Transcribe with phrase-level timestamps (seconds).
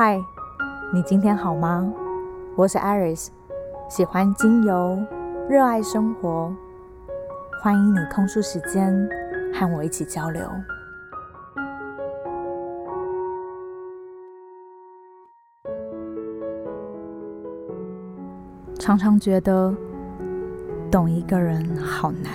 [0.00, 0.16] 嗨，
[0.94, 1.92] 你今天好吗？
[2.54, 3.30] 我是 Iris，
[3.88, 4.96] 喜欢精油，
[5.50, 6.54] 热爱生活，
[7.60, 8.96] 欢迎你空出时间
[9.52, 10.48] 和我一起交流。
[18.78, 19.74] 常常觉得
[20.92, 22.32] 懂一个人好难，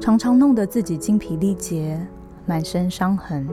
[0.00, 2.04] 常常弄得自己精疲力竭，
[2.44, 3.48] 满身伤痕，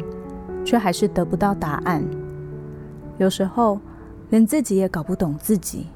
[0.65, 2.03] 却还是得不到答案。
[3.23, 3.79] 有时候
[4.31, 5.87] 连自己也搞不懂自己，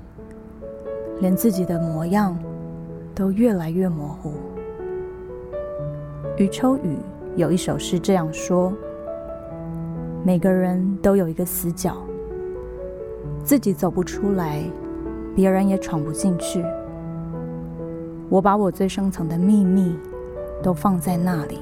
[1.19, 2.39] 连自己的模样
[3.13, 4.31] 都越来越模糊。
[6.37, 6.95] 余秋雨
[7.35, 8.71] 有一首诗这样说
[10.23, 11.97] ：“每个人都有一个死角，
[13.43, 14.63] 自己走不出来。”
[15.35, 16.65] 别人也闯不进去。
[18.29, 19.95] 我把我最深层的秘密
[20.63, 21.59] 都放在那里。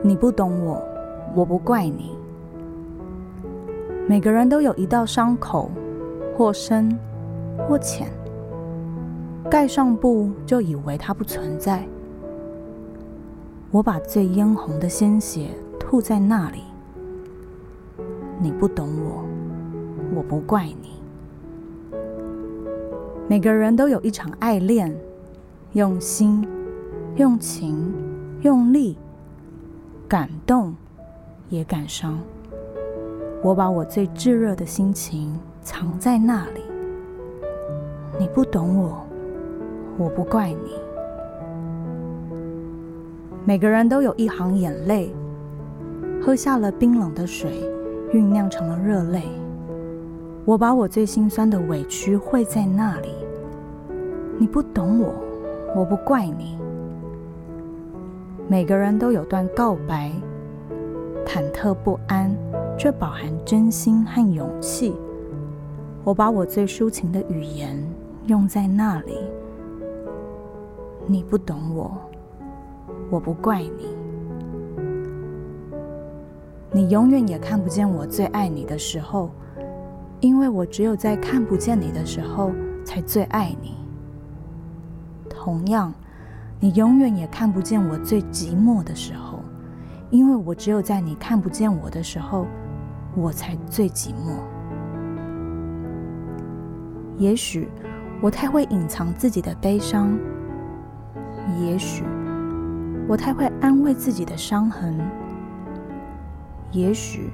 [0.00, 0.80] 你不懂我，
[1.34, 2.16] 我不怪你。
[4.12, 5.70] 每个人都有一道伤口，
[6.36, 6.98] 或深
[7.66, 8.12] 或浅，
[9.50, 11.82] 盖上布就以为它不存在。
[13.70, 15.48] 我把最嫣红的鲜血
[15.80, 16.58] 吐在那里。
[18.38, 19.24] 你不懂我，
[20.14, 21.00] 我不怪你。
[23.26, 24.94] 每个人都有一场爱恋，
[25.72, 26.46] 用心、
[27.16, 27.90] 用情、
[28.42, 28.98] 用力，
[30.06, 30.74] 感动
[31.48, 32.18] 也感伤。
[33.42, 36.62] 我把我最炙热的心情藏在那里。
[38.18, 39.04] 你不懂我，
[39.98, 40.80] 我不怪你。
[43.44, 45.12] 每个人都有一行眼泪，
[46.22, 47.68] 喝下了冰冷的水，
[48.12, 49.24] 酝酿成了热泪。
[50.44, 53.08] 我把我最心酸的委屈汇在那里。
[54.38, 55.14] 你不懂我，
[55.74, 56.56] 我不怪你。
[58.46, 60.12] 每个人都有段告白，
[61.26, 62.32] 忐忑不安，
[62.78, 64.94] 却饱含真心和勇气。
[66.04, 67.80] 我把我最抒情的语言
[68.26, 69.18] 用在那里。
[71.06, 71.92] 你不懂我，
[73.10, 73.88] 我不怪你。
[76.70, 79.30] 你永远也看不见我最爱你的时候，
[80.20, 82.50] 因为我只有在看不见你的时候，
[82.84, 83.74] 才最爱你。
[85.28, 85.92] 同样，
[86.58, 89.40] 你永远也看不见我最寂寞的时候，
[90.10, 92.46] 因为我只有在你看不见我的时候，
[93.16, 94.38] 我才最寂寞。
[97.18, 97.68] 也许
[98.20, 100.18] 我太会隐藏自己的悲伤，
[101.60, 102.04] 也许
[103.06, 104.98] 我太会安慰自己的伤痕，
[106.70, 107.30] 也许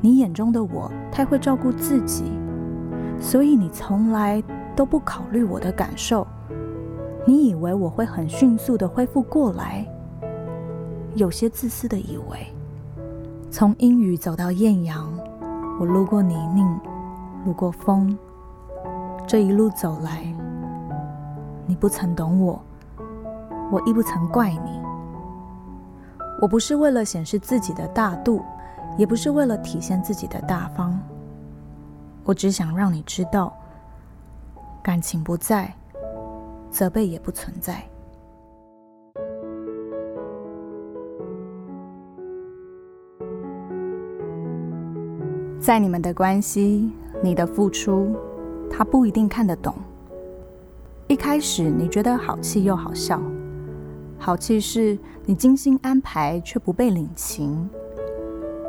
[0.00, 2.24] 你眼中的我太会照顾自己，
[3.18, 4.42] 所以你从来
[4.76, 6.26] 都不考虑我的感受。
[7.26, 9.86] 你以为我会很迅速的恢复过来？
[11.14, 12.46] 有些自私的以为，
[13.50, 15.12] 从阴雨走到艳阳，
[15.80, 16.78] 我路过泥泞，
[17.44, 18.16] 路过风，
[19.26, 20.22] 这一路走来，
[21.66, 22.62] 你不曾懂我，
[23.70, 24.80] 我亦不曾怪你。
[26.40, 28.42] 我不是为了显示自己的大度，
[28.96, 30.98] 也不是为了体现自己的大方，
[32.24, 33.52] 我只想让你知道，
[34.82, 35.72] 感情不在。
[36.70, 37.84] 责备也不存在。
[45.62, 46.90] 在你们的关系，
[47.22, 48.16] 你的付出，
[48.68, 49.72] 他不一定看得懂。
[51.06, 53.22] 一开始你觉得好气又好笑，
[54.18, 57.70] 好气是你精心安排却不被领情，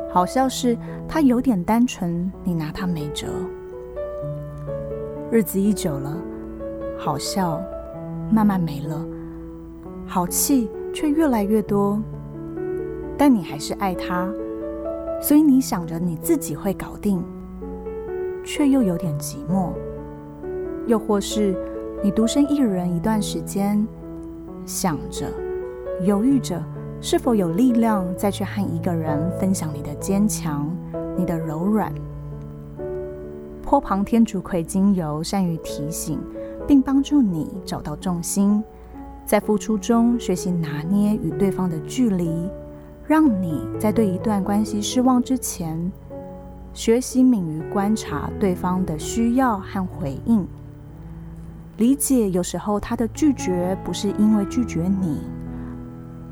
[0.08, 0.78] 好笑是
[1.08, 3.26] 他有点单纯，你拿他没辙。
[5.32, 6.16] 日子一久了，
[6.96, 7.60] 好笑。
[8.30, 9.04] 慢慢没了，
[10.06, 12.00] 好气却越来越多，
[13.18, 14.32] 但你还是爱他，
[15.24, 17.24] 所以你想着你自己会搞定，
[18.44, 19.70] 却又有点寂寞。
[20.86, 21.56] 又或是
[22.02, 23.88] 你独身一人一段时间，
[24.66, 25.32] 想着、
[26.02, 26.62] 犹豫着
[27.00, 30.70] 是否有力量再去和一个人分享你的坚强、
[31.16, 31.90] 你的柔软。
[33.62, 36.20] 坡旁天竺葵精油善于提醒。
[36.66, 38.64] 并帮助你找到重心，
[39.26, 42.48] 在付出中学习拿捏与对方的距离，
[43.06, 45.92] 让你在对一段关系失望之前，
[46.72, 50.46] 学习敏于观察对方的需要和回应，
[51.76, 55.20] 理解有时候他的拒绝不是因为拒绝你，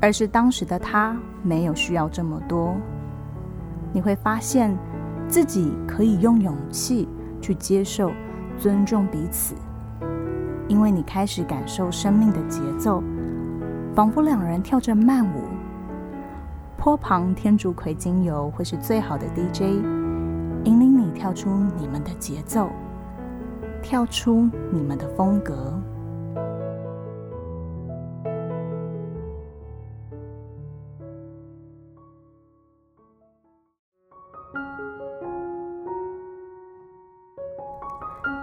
[0.01, 2.75] 而是当时的他没有需要这么多。
[3.93, 4.75] 你会发现
[5.27, 7.07] 自己可以用勇气
[7.39, 8.11] 去接受、
[8.57, 9.53] 尊重彼此。
[10.67, 13.03] 因为你开始感受生命的节奏，
[13.93, 15.52] 仿佛两人跳着慢舞。
[16.83, 19.61] 坡旁天竺葵精油会是最好的 DJ，
[20.65, 22.69] 引领你跳出你们的节奏，
[23.81, 25.81] 跳出你们的风格。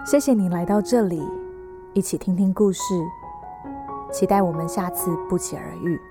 [0.03, 1.21] 谢谢你来到这里，
[1.93, 2.79] 一起听听故事。
[4.11, 6.01] 期待我们下次不期而遇。